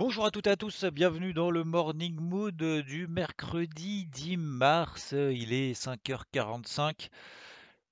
Bonjour 0.00 0.24
à 0.24 0.30
toutes 0.30 0.46
et 0.46 0.52
à 0.52 0.56
tous, 0.56 0.86
bienvenue 0.86 1.34
dans 1.34 1.50
le 1.50 1.62
Morning 1.62 2.18
Mood 2.18 2.56
du 2.56 3.06
mercredi 3.06 4.06
10 4.06 4.38
mars. 4.38 5.12
Il 5.12 5.52
est 5.52 5.74
5h45. 5.74 7.10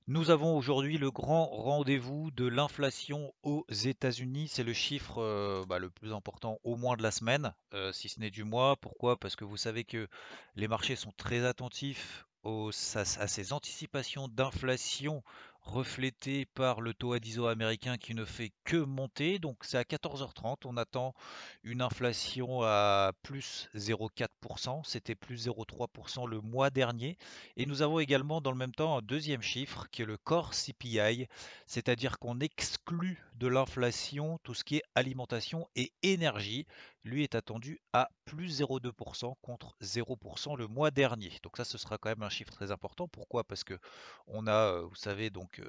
Nous 0.07 0.31
avons 0.31 0.57
aujourd'hui 0.57 0.97
le 0.97 1.11
grand 1.11 1.45
rendez-vous 1.45 2.31
de 2.31 2.47
l'inflation 2.47 3.35
aux 3.43 3.67
États-Unis. 3.69 4.49
C'est 4.49 4.63
le 4.63 4.73
chiffre 4.73 5.19
euh, 5.19 5.67
bah, 5.69 5.79
le 5.79 5.91
plus 5.91 6.15
important 6.15 6.59
au 6.65 6.77
moins 6.77 6.97
de 6.97 7.03
la 7.03 7.11
semaine, 7.11 7.53
euh, 7.75 7.93
si 7.93 8.09
ce 8.09 8.21
n'est 8.21 8.31
du 8.31 8.43
mois. 8.43 8.77
Pourquoi? 8.77 9.19
Parce 9.19 9.37
que 9.37 9.45
vous 9.45 9.59
savez 9.59 9.85
que 9.85 10.09
les 10.57 10.67
marchés 10.67 10.97
sont 10.97 11.13
très 11.19 11.45
attentifs 11.45 12.25
à 12.43 13.05
ces 13.05 13.53
anticipations 13.53 14.29
d'inflation 14.29 15.23
reflété 15.63 16.47
par 16.47 16.81
le 16.81 16.95
taux 16.95 17.13
à 17.13 17.21
10 17.21 17.41
ans 17.41 17.47
américain 17.47 17.97
qui 17.97 18.15
ne 18.15 18.25
fait 18.25 18.53
que 18.65 18.77
monter. 18.77 19.39
Donc 19.39 19.59
c'est 19.63 19.79
à 19.79 19.83
14h30, 19.83 20.59
on 20.65 20.77
attend 20.77 21.15
une 21.63 21.83
inflation 21.83 22.63
à 22.63 23.13
plus 23.23 23.69
0,4%, 23.75 24.83
c'était 24.85 25.15
plus 25.15 25.47
0,3% 25.49 26.29
le 26.29 26.41
mois 26.41 26.71
dernier. 26.71 27.19
Et 27.57 27.67
nous 27.67 27.83
avons 27.83 27.99
également 27.99 28.41
dans 28.41 28.53
le 28.53 28.59
même 28.59 28.75
temps 28.75 28.97
un 28.97 29.03
deuxième 29.03 29.43
chiffre 29.43 29.87
qui 29.91 30.03
est 30.03 30.07
le 30.07 30.17
core 30.17 30.53
CPI, 30.53 31.27
c'est-à-dire 31.67 32.19
qu'on 32.19 32.41
exclut 32.41 33.23
de 33.39 33.47
l'inflation 33.47 34.39
tout 34.43 34.55
ce 34.55 34.65
qui 34.65 34.77
est 34.77 34.83
alimentation 34.95 35.69
et 35.77 35.93
énergie. 36.03 36.67
Lui 37.05 37.23
est 37.23 37.35
attendu 37.35 37.81
à 37.93 38.11
plus 38.25 38.61
0,2% 38.61 39.35
contre 39.41 39.77
0% 39.81 40.57
le 40.57 40.67
mois 40.67 40.91
dernier. 40.91 41.33
Donc 41.43 41.57
ça 41.57 41.65
ce 41.65 41.79
sera 41.79 41.97
quand 41.97 42.11
même 42.11 42.23
un 42.23 42.29
chiffre 42.29 42.53
très 42.53 42.71
important. 42.73 43.09
Pourquoi? 43.09 43.45
Parce 43.45 43.65
que 43.65 43.79
on 44.27 44.47
a, 44.47 44.81
vous 44.81 44.97
savez, 44.97 45.31
donc 45.31 45.63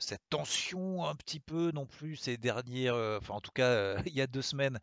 cette 0.00 0.28
tension 0.28 1.06
un 1.06 1.14
petit 1.14 1.40
peu 1.40 1.70
non 1.72 1.86
plus 1.86 2.16
ces 2.16 2.36
dernières, 2.36 2.96
enfin 3.18 3.34
en 3.34 3.40
tout 3.40 3.52
cas 3.52 3.96
il 4.06 4.14
y 4.14 4.20
a 4.20 4.26
deux 4.26 4.42
semaines, 4.42 4.78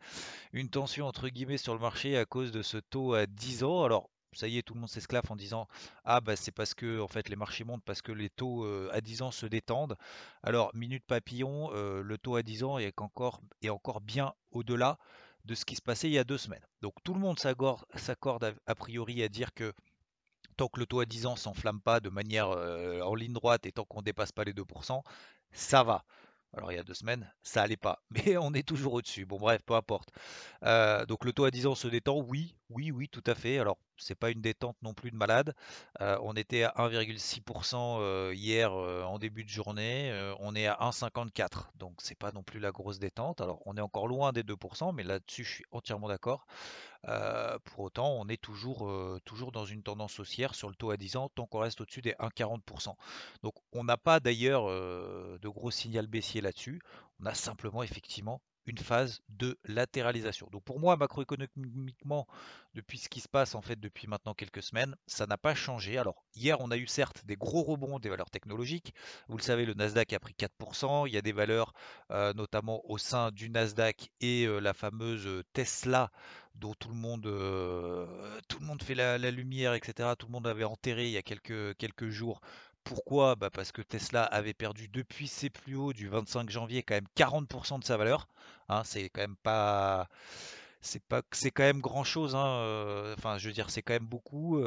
une 0.52 0.70
tension 0.70 1.06
entre 1.06 1.28
guillemets 1.28 1.58
sur 1.58 1.74
le 1.74 1.80
marché 1.80 2.16
à 2.16 2.24
cause 2.24 2.50
de 2.52 2.62
ce 2.62 2.78
taux 2.78 3.14
à 3.14 3.26
10 3.26 3.64
ans. 3.64 3.84
Alors 3.84 4.10
ça 4.32 4.48
y 4.48 4.58
est, 4.58 4.62
tout 4.62 4.74
le 4.74 4.80
monde 4.80 4.88
s'esclave 4.88 5.24
en 5.30 5.36
disant 5.36 5.68
ah 6.04 6.20
bah 6.20 6.36
c'est 6.36 6.52
parce 6.52 6.74
que 6.74 7.00
en 7.00 7.08
fait 7.08 7.28
les 7.28 7.36
marchés 7.36 7.64
montent 7.64 7.84
parce 7.84 8.02
que 8.02 8.12
les 8.12 8.30
taux 8.30 8.64
à 8.90 9.00
10 9.00 9.22
ans 9.22 9.30
se 9.30 9.46
détendent. 9.46 9.96
Alors 10.42 10.70
minute 10.74 11.04
papillon, 11.06 11.70
le 11.72 12.18
taux 12.18 12.36
à 12.36 12.42
10 12.42 12.64
ans 12.64 12.78
est 12.78 13.00
encore, 13.00 13.40
bien 14.00 14.32
au-delà 14.50 14.98
de 15.44 15.54
ce 15.54 15.64
qui 15.64 15.76
se 15.76 15.82
passait 15.82 16.08
il 16.08 16.14
y 16.14 16.18
a 16.18 16.24
deux 16.24 16.38
semaines. 16.38 16.64
Donc 16.80 16.94
tout 17.04 17.14
le 17.14 17.20
monde 17.20 17.38
s'accorde 17.38 18.54
a 18.66 18.74
priori 18.74 19.22
à 19.22 19.28
dire 19.28 19.52
que 19.54 19.72
tant 20.56 20.68
que 20.68 20.80
le 20.80 20.86
taux 20.86 21.00
à 21.00 21.06
10 21.06 21.26
ans 21.26 21.36
s'enflamme 21.36 21.80
pas 21.80 22.00
de 22.00 22.08
manière 22.08 22.48
en 22.48 23.14
ligne 23.14 23.32
droite 23.32 23.66
et 23.66 23.72
tant 23.72 23.84
qu'on 23.84 24.00
ne 24.00 24.04
dépasse 24.04 24.32
pas 24.32 24.44
les 24.44 24.52
2%, 24.52 25.02
ça 25.52 25.82
va. 25.82 26.04
Alors 26.54 26.70
il 26.70 26.76
y 26.76 26.78
a 26.78 26.82
deux 26.82 26.94
semaines, 26.94 27.32
ça 27.42 27.62
allait 27.62 27.76
pas, 27.76 28.02
mais 28.10 28.36
on 28.36 28.52
est 28.52 28.66
toujours 28.66 28.94
au-dessus. 28.94 29.24
Bon 29.24 29.38
bref, 29.38 29.62
peu 29.64 29.74
importe. 29.74 30.10
donc 31.08 31.24
le 31.24 31.32
taux 31.32 31.44
à 31.44 31.50
10 31.50 31.66
ans 31.66 31.74
se 31.74 31.88
détend, 31.88 32.18
oui, 32.18 32.54
oui, 32.68 32.90
oui, 32.90 33.08
tout 33.08 33.22
à 33.26 33.34
fait. 33.34 33.58
Alors 33.58 33.78
c'est 33.96 34.14
pas 34.14 34.30
une 34.30 34.40
détente 34.42 34.76
non 34.82 34.94
plus 34.94 35.10
de 35.10 35.16
malade. 35.16 35.54
on 36.00 36.34
était 36.34 36.64
à 36.64 36.74
1,6% 36.76 38.32
hier 38.34 38.72
en 38.72 39.18
début 39.18 39.44
de 39.44 39.48
journée, 39.48 40.12
on 40.40 40.54
est 40.54 40.66
à 40.66 40.76
1,54. 40.80 41.70
Donc 41.76 41.94
c'est 41.98 42.18
pas 42.18 42.32
non 42.32 42.42
plus 42.42 42.60
la 42.60 42.70
grosse 42.70 42.98
détente. 42.98 43.40
Alors 43.40 43.62
on 43.66 43.76
est 43.76 43.80
encore 43.80 44.08
loin 44.08 44.32
des 44.32 44.42
2%, 44.42 44.94
mais 44.94 45.04
là-dessus 45.04 45.44
je 45.44 45.52
suis 45.52 45.64
entièrement 45.70 46.08
d'accord. 46.08 46.46
Pour 47.64 47.80
autant, 47.80 48.10
on 48.18 48.28
est 48.28 48.40
toujours, 48.40 48.90
toujours 49.24 49.52
dans 49.52 49.64
une 49.64 49.82
tendance 49.82 50.20
haussière 50.20 50.54
sur 50.54 50.68
le 50.68 50.74
taux 50.74 50.90
à 50.90 50.96
10 50.96 51.16
ans 51.16 51.30
tant 51.34 51.46
qu'on 51.46 51.58
reste 51.58 51.80
au-dessus 51.80 52.02
des 52.02 52.12
1,40%. 52.12 52.94
Donc 53.42 53.54
on 53.72 53.84
n'a 53.84 53.96
pas 53.96 54.20
d'ailleurs 54.20 54.66
de 54.66 55.48
gros 55.48 55.70
signal 55.70 56.06
baissier 56.06 56.40
là-dessus. 56.40 56.80
On 57.20 57.26
a 57.26 57.34
simplement 57.34 57.82
effectivement 57.82 58.40
une 58.66 58.78
phase 58.78 59.20
de 59.28 59.58
latéralisation. 59.64 60.48
Donc 60.52 60.64
pour 60.64 60.78
moi, 60.78 60.96
macroéconomiquement, 60.96 62.26
depuis 62.74 62.98
ce 62.98 63.08
qui 63.08 63.20
se 63.20 63.28
passe 63.28 63.54
en 63.54 63.62
fait 63.62 63.78
depuis 63.78 64.06
maintenant 64.06 64.34
quelques 64.34 64.62
semaines, 64.62 64.96
ça 65.06 65.26
n'a 65.26 65.36
pas 65.36 65.54
changé. 65.54 65.98
Alors 65.98 66.24
hier, 66.34 66.60
on 66.60 66.70
a 66.70 66.76
eu 66.76 66.86
certes 66.86 67.24
des 67.24 67.36
gros 67.36 67.62
rebonds 67.62 67.98
des 67.98 68.08
valeurs 68.08 68.30
technologiques. 68.30 68.94
Vous 69.28 69.36
le 69.36 69.42
savez, 69.42 69.66
le 69.66 69.74
Nasdaq 69.74 70.12
a 70.12 70.20
pris 70.20 70.34
4%. 70.34 71.06
Il 71.06 71.12
y 71.12 71.18
a 71.18 71.22
des 71.22 71.32
valeurs 71.32 71.72
euh, 72.10 72.32
notamment 72.34 72.82
au 72.88 72.98
sein 72.98 73.30
du 73.30 73.50
Nasdaq 73.50 74.10
et 74.20 74.44
euh, 74.44 74.60
la 74.60 74.74
fameuse 74.74 75.42
Tesla 75.52 76.10
dont 76.54 76.74
tout 76.74 76.90
le 76.90 76.94
monde, 76.94 77.26
euh, 77.26 78.06
fait 78.82 78.94
la, 78.94 79.16
la, 79.18 79.30
lumière, 79.30 79.74
etc. 79.74 80.10
Tout 80.18 80.26
le 80.26 80.32
monde 80.32 80.46
avait 80.46 80.64
enterré 80.64 81.06
il 81.06 81.12
y 81.12 81.16
a 81.16 81.22
quelques, 81.22 81.76
quelques 81.76 82.08
jours 82.08 82.40
pourquoi? 82.84 83.36
Bah 83.36 83.50
Parce 83.50 83.72
que 83.72 83.82
Tesla 83.82 84.24
avait 84.24 84.54
perdu 84.54 84.88
depuis 84.88 85.28
ses 85.28 85.50
plus 85.50 85.76
hauts 85.76 85.92
du 85.92 86.08
25 86.08 86.50
janvier 86.50 86.82
quand 86.82 86.94
même 86.94 87.06
40% 87.16 87.80
de 87.80 87.84
sa 87.84 87.96
valeur. 87.96 88.28
Hein, 88.68 88.82
c'est 88.84 89.08
quand 89.08 89.20
même 89.22 89.36
pas 89.36 90.08
c'est 90.80 91.02
pas 91.02 91.22
c'est 91.32 91.50
quand 91.52 91.62
même 91.62 91.80
grand 91.80 92.02
chose 92.04 92.34
hein, 92.34 93.14
enfin 93.16 93.38
je 93.38 93.46
veux 93.48 93.54
dire 93.54 93.70
c'est 93.70 93.82
quand 93.82 93.92
même 93.92 94.06
beaucoup 94.06 94.60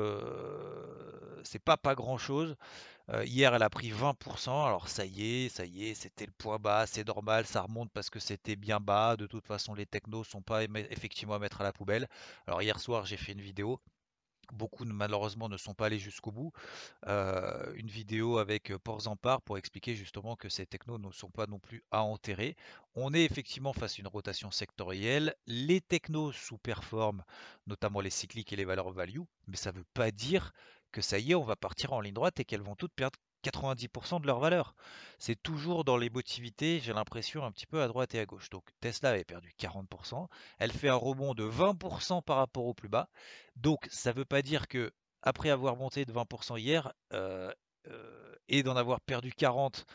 c'est 1.43 1.59
pas 1.59 1.77
pas 1.77 1.93
grand 1.95 2.17
chose 2.17 2.55
hier 3.23 3.53
elle 3.53 3.63
a 3.63 3.69
pris 3.69 3.91
20% 3.91 4.65
alors 4.65 4.87
ça 4.87 5.05
y 5.05 5.45
est 5.45 5.49
ça 5.49 5.65
y 5.65 5.89
est 5.89 5.93
c'était 5.93 6.25
le 6.25 6.31
point 6.31 6.57
bas 6.57 6.85
c'est 6.87 7.05
normal 7.07 7.45
ça 7.45 7.61
remonte 7.61 7.91
parce 7.91 8.09
que 8.09 8.19
c'était 8.19 8.55
bien 8.55 8.79
bas. 8.79 9.15
De 9.17 9.27
toute 9.27 9.45
façon 9.45 9.73
les 9.75 9.85
technos 9.85 10.23
sont 10.23 10.41
pas 10.41 10.63
effectivement 10.63 11.35
à 11.35 11.39
mettre 11.39 11.61
à 11.61 11.63
la 11.63 11.73
poubelle. 11.73 12.07
Alors 12.47 12.61
hier 12.61 12.79
soir 12.79 13.05
j'ai 13.05 13.17
fait 13.17 13.33
une 13.33 13.41
vidéo 13.41 13.79
Beaucoup 14.53 14.85
malheureusement 14.85 15.49
ne 15.49 15.57
sont 15.57 15.73
pas 15.73 15.87
allés 15.87 15.99
jusqu'au 15.99 16.31
bout. 16.31 16.51
Une 17.05 17.87
vidéo 17.87 18.37
avec 18.37 18.71
euh, 18.71 18.79
Port 18.79 19.01
Zampar 19.01 19.41
pour 19.41 19.57
expliquer 19.57 19.95
justement 19.95 20.35
que 20.35 20.49
ces 20.49 20.65
technos 20.65 20.97
ne 20.97 21.11
sont 21.11 21.29
pas 21.29 21.47
non 21.47 21.59
plus 21.59 21.83
à 21.91 22.03
enterrer. 22.03 22.55
On 22.95 23.13
est 23.13 23.23
effectivement 23.23 23.73
face 23.73 23.99
à 23.99 24.01
une 24.01 24.07
rotation 24.07 24.51
sectorielle. 24.51 25.35
Les 25.47 25.81
technos 25.81 26.31
sous-performent, 26.31 27.23
notamment 27.67 28.01
les 28.01 28.09
cycliques 28.09 28.53
et 28.53 28.55
les 28.55 28.65
valeurs 28.65 28.91
value, 28.91 29.21
mais 29.47 29.57
ça 29.57 29.71
ne 29.71 29.77
veut 29.77 29.85
pas 29.93 30.11
dire 30.11 30.53
que 30.91 31.01
ça 31.01 31.19
y 31.19 31.31
est, 31.31 31.35
on 31.35 31.43
va 31.43 31.55
partir 31.57 31.91
en 31.91 31.99
ligne 31.99 32.13
droite 32.13 32.39
et 32.39 32.45
qu'elles 32.45 32.61
vont 32.61 32.75
toutes 32.75 32.93
perdre 32.93 33.19
90% 33.49 34.21
de 34.21 34.27
leur 34.27 34.39
valeur. 34.39 34.75
C'est 35.19 35.41
toujours 35.41 35.83
dans 35.83 35.97
l'émotivité, 35.97 36.79
j'ai 36.79 36.93
l'impression, 36.93 37.43
un 37.43 37.51
petit 37.51 37.67
peu 37.67 37.81
à 37.81 37.87
droite 37.87 38.15
et 38.15 38.19
à 38.19 38.25
gauche. 38.25 38.49
Donc 38.49 38.63
Tesla 38.79 39.11
avait 39.11 39.23
perdu 39.23 39.53
40%, 39.59 40.27
elle 40.59 40.71
fait 40.71 40.89
un 40.89 40.95
rebond 40.95 41.33
de 41.33 41.47
20% 41.47 42.23
par 42.23 42.37
rapport 42.37 42.65
au 42.65 42.73
plus 42.73 42.89
bas. 42.89 43.09
Donc 43.55 43.87
ça 43.91 44.11
ne 44.11 44.17
veut 44.17 44.25
pas 44.25 44.41
dire 44.41 44.67
que 44.67 44.91
après 45.21 45.49
avoir 45.49 45.75
monté 45.75 46.05
de 46.05 46.13
20% 46.13 46.59
hier 46.59 46.93
euh, 47.13 47.51
euh, 47.87 48.35
et 48.47 48.63
d'en 48.63 48.75
avoir 48.75 49.01
perdu 49.01 49.33
40 49.33 49.85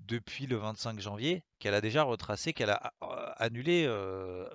depuis 0.00 0.46
le 0.46 0.56
25 0.56 1.00
janvier, 1.00 1.42
qu'elle 1.58 1.74
a 1.74 1.80
déjà 1.80 2.02
retracé, 2.02 2.52
qu'elle 2.52 2.70
a 2.70 2.92
euh, 3.02 3.32
annulé 3.36 3.86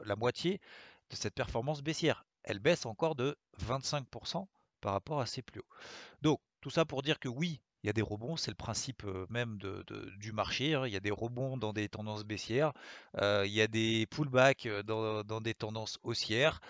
la 0.06 0.16
moitié 0.16 0.62
de 1.10 1.16
cette 1.16 1.34
performance 1.34 1.82
baissière. 1.82 2.26
Elle 2.44 2.60
baisse 2.60 2.86
encore 2.86 3.16
de 3.16 3.38
25% 3.60 4.46
par 4.82 4.94
rapport 4.94 5.20
à 5.20 5.26
ses 5.26 5.42
plus 5.42 5.60
hauts. 5.60 5.76
Donc 6.22 6.40
tout 6.62 6.70
ça 6.70 6.86
pour 6.86 7.02
dire 7.02 7.20
que 7.20 7.28
oui, 7.28 7.62
il 7.84 7.88
y 7.88 7.90
a 7.90 7.94
des 7.94 8.02
rebonds, 8.02 8.38
c'est 8.38 8.52
le 8.52 8.56
principe 8.56 9.04
même 9.30 9.58
de, 9.58 9.84
du 10.18 10.32
marché. 10.32 10.76
Hein. 10.76 10.88
Il 10.88 10.94
y 10.94 10.98
a 10.98 11.00
des 11.00 11.12
rebonds 11.12 11.58
dans 11.58 11.74
des 11.74 11.90
tendances 11.90 12.24
baissières, 12.24 12.74
il 13.22 13.52
y 13.52 13.62
a 13.62 13.68
des 13.68 14.06
pullbacks 14.08 14.68
dans, 14.86 15.42
des 15.42 15.54
tendances 15.54 15.98
haussières, 16.04 16.62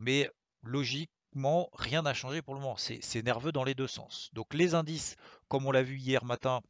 mais 0.00 0.30
logiquement, 0.62 1.70
rien 1.72 2.02
n'a 2.02 2.14
changé 2.14 2.42
pour 2.42 2.54
le 2.54 2.60
moment. 2.60 2.76
C'est 2.76 3.22
nerveux 3.22 3.52
dans 3.52 3.64
les 3.64 3.74
deux 3.74 3.86
sens. 3.86 4.30
Donc 4.32 4.54
les 4.54 4.74
indices, 4.74 5.16
comme 5.48 5.66
on 5.66 5.72
l'a 5.72 5.82
vu 5.82 5.96
hier 5.96 6.24
matin, 6.24 6.60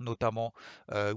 notamment 0.00 0.52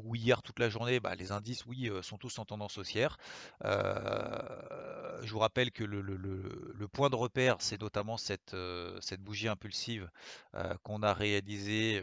où 0.04 0.16
hier 0.16 0.42
toute 0.42 0.60
la 0.60 0.70
journée, 0.70 1.00
bah, 1.00 1.16
les 1.16 1.32
indices, 1.32 1.66
oui, 1.66 1.90
sont 2.02 2.18
tous 2.18 2.38
en 2.40 2.46
tendance 2.46 2.78
haussière. 2.78 3.18
Je 3.64 5.32
vous 5.32 5.40
rappelle 5.40 5.72
que 5.72 5.84
le, 5.84 6.88
point 6.88 7.10
de 7.10 7.16
repère, 7.16 7.58
c'est 7.60 7.82
notamment 7.82 8.18
cette, 8.18 8.56
cette, 9.02 9.22
bougie 9.22 9.48
impulsive 9.48 10.10
qu'on 10.84 11.04
a 11.04 11.14
réalisée 11.14 12.02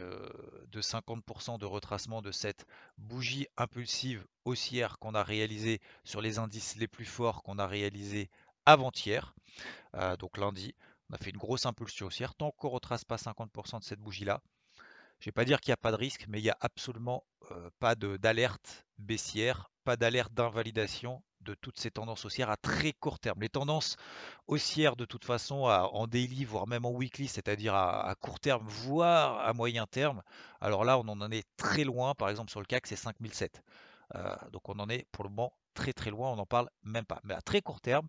de 0.71 0.81
50% 0.81 1.59
de 1.59 1.65
retracement 1.65 2.21
de 2.21 2.31
cette 2.31 2.65
bougie 2.97 3.47
impulsive 3.57 4.25
haussière 4.45 4.99
qu'on 4.99 5.15
a 5.15 5.23
réalisée 5.23 5.79
sur 6.03 6.21
les 6.21 6.39
indices 6.39 6.75
les 6.75 6.87
plus 6.87 7.05
forts 7.05 7.43
qu'on 7.43 7.59
a 7.59 7.67
réalisé 7.67 8.29
avant-hier, 8.65 9.33
donc 10.19 10.37
lundi. 10.37 10.73
On 11.09 11.15
a 11.15 11.17
fait 11.17 11.29
une 11.29 11.37
grosse 11.37 11.65
impulsion 11.65 12.07
haussière. 12.07 12.33
Tant 12.33 12.51
qu'on 12.51 12.69
ne 12.69 12.73
retrace 12.73 13.03
pas 13.03 13.17
50% 13.17 13.79
de 13.79 13.83
cette 13.83 13.99
bougie-là, 13.99 14.41
je 15.23 15.29
ne 15.29 15.31
vais 15.31 15.35
pas 15.35 15.45
dire 15.45 15.61
qu'il 15.61 15.71
n'y 15.71 15.75
a 15.75 15.77
pas 15.77 15.91
de 15.91 15.95
risque, 15.95 16.25
mais 16.27 16.39
il 16.39 16.43
n'y 16.43 16.49
a 16.49 16.57
absolument 16.59 17.23
pas 17.79 17.95
d'alerte 17.95 18.85
baissière 18.97 19.71
pas 19.83 19.97
d'alerte 19.97 20.33
d'invalidation 20.33 21.21
de 21.41 21.53
toutes 21.55 21.77
ces 21.77 21.91
tendances 21.91 22.23
haussières 22.23 22.49
à 22.49 22.55
très 22.55 22.93
court 22.93 23.19
terme. 23.19 23.41
Les 23.41 23.49
tendances 23.49 23.97
haussières, 24.47 24.95
de 24.95 25.03
toute 25.03 25.25
façon, 25.25 25.63
en 25.65 26.07
daily, 26.07 26.45
voire 26.45 26.67
même 26.67 26.85
en 26.85 26.91
weekly, 26.91 27.27
c'est-à-dire 27.27 27.75
à, 27.75 28.15
court 28.21 28.39
terme, 28.39 28.65
voire 28.65 29.39
à 29.45 29.53
moyen 29.53 29.85
terme, 29.85 30.23
alors 30.61 30.85
là, 30.85 30.97
on 30.97 31.07
en 31.07 31.31
est 31.31 31.45
très 31.57 31.83
loin. 31.83 32.15
Par 32.15 32.29
exemple, 32.29 32.49
sur 32.49 32.61
le 32.61 32.65
CAC, 32.65 32.87
c'est 32.87 32.95
5007. 32.95 33.61
Euh, 34.15 34.35
donc 34.51 34.69
on 34.69 34.79
en 34.79 34.89
est 34.89 35.05
pour 35.11 35.23
le 35.23 35.29
moment 35.29 35.53
très 35.73 35.91
très 35.91 36.11
loin, 36.11 36.31
on 36.31 36.35
n'en 36.35 36.45
parle 36.45 36.69
même 36.83 37.05
pas. 37.05 37.19
Mais 37.23 37.33
à 37.33 37.41
très 37.41 37.61
court 37.61 37.81
terme, 37.81 38.07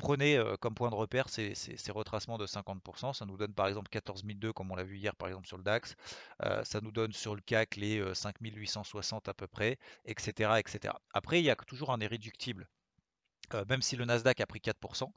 prenez 0.00 0.36
euh, 0.36 0.56
comme 0.56 0.74
point 0.74 0.90
de 0.90 0.94
repère 0.94 1.28
ces, 1.28 1.54
retracements 1.90 2.38
de 2.38 2.46
50%. 2.46 3.14
Ça 3.14 3.26
nous 3.26 3.36
donne 3.36 3.52
par 3.52 3.68
exemple 3.68 3.88
14 3.90 4.24
002 4.24 4.52
comme 4.52 4.70
on 4.72 4.74
l'a 4.74 4.84
vu 4.84 4.96
hier 4.96 5.14
par 5.14 5.28
exemple 5.28 5.46
sur 5.46 5.56
le 5.56 5.62
DAX. 5.62 5.94
Euh, 6.42 6.64
ça 6.64 6.80
nous 6.80 6.90
donne 6.90 7.12
sur 7.12 7.34
le 7.34 7.40
CAC 7.42 7.76
les 7.76 8.02
5860 8.14 9.28
euh, 9.28 9.30
à 9.30 9.34
peu 9.34 9.46
près, 9.46 9.78
etc., 10.06 10.52
etc. 10.58 10.94
Après, 11.12 11.40
il 11.40 11.44
y 11.44 11.50
a 11.50 11.56
toujours 11.56 11.92
un 11.92 12.00
irréductible. 12.00 12.68
même 13.68 13.82
si 13.82 13.96
le 13.96 14.04
Nasdaq 14.04 14.40
a 14.40 14.46
pris 14.46 14.60
4%, 14.60 15.10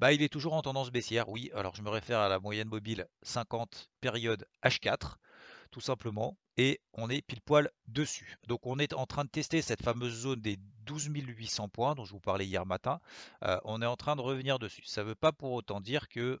bah, 0.00 0.12
il 0.12 0.22
est 0.22 0.28
toujours 0.28 0.54
en 0.54 0.62
tendance 0.62 0.90
baissière. 0.90 1.28
Oui, 1.28 1.50
alors 1.54 1.74
je 1.74 1.82
me 1.82 1.90
réfère 1.90 2.18
à 2.18 2.28
la 2.28 2.38
moyenne 2.38 2.68
mobile 2.68 3.06
50 3.22 3.90
période 4.00 4.46
H4 4.62 5.16
tout 5.70 5.80
simplement, 5.80 6.36
et 6.56 6.80
on 6.94 7.10
est 7.10 7.22
pile 7.22 7.40
poil 7.42 7.70
dessus. 7.86 8.38
Donc 8.48 8.66
on 8.66 8.78
est 8.78 8.92
en 8.92 9.06
train 9.06 9.24
de 9.24 9.30
tester 9.30 9.62
cette 9.62 9.82
fameuse 9.82 10.22
zone 10.22 10.40
des 10.40 10.58
12 10.86 11.10
800 11.12 11.68
points 11.68 11.94
dont 11.94 12.04
je 12.04 12.12
vous 12.12 12.20
parlais 12.20 12.46
hier 12.46 12.64
matin. 12.64 13.00
Euh, 13.42 13.58
on 13.64 13.82
est 13.82 13.86
en 13.86 13.96
train 13.96 14.16
de 14.16 14.22
revenir 14.22 14.58
dessus. 14.58 14.84
Ça 14.84 15.02
ne 15.02 15.08
veut 15.08 15.14
pas 15.14 15.32
pour 15.32 15.52
autant 15.52 15.80
dire 15.80 16.08
que 16.08 16.40